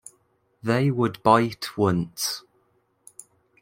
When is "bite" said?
1.21-1.77